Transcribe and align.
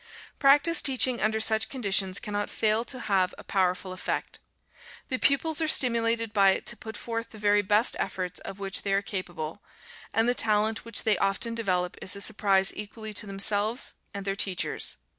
Practice 0.39 0.81
teaching 0.81 1.21
under 1.21 1.39
such 1.39 1.69
conditions 1.69 2.17
cannot 2.19 2.49
fail 2.49 2.83
to 2.85 3.01
have 3.01 3.35
a 3.37 3.43
powerful 3.43 3.93
effect. 3.93 4.39
The 5.09 5.19
pupils 5.19 5.61
are 5.61 5.67
stimulated 5.67 6.33
by 6.33 6.53
it 6.53 6.65
to 6.65 6.75
put 6.75 6.97
forth 6.97 7.29
the 7.29 7.37
very 7.37 7.61
best 7.61 7.95
efforts 7.99 8.39
of 8.39 8.57
which 8.57 8.81
they 8.81 8.93
are 8.93 9.03
capable, 9.03 9.61
and 10.11 10.27
the 10.27 10.33
talent 10.33 10.85
which 10.85 11.03
they 11.03 11.19
often 11.19 11.53
develop 11.53 11.97
is 12.01 12.15
a 12.15 12.21
surprise 12.21 12.73
equally 12.75 13.13
to 13.13 13.27
themselves 13.27 13.93
and 14.11 14.25
their 14.25 14.35
teachers. 14.35 14.97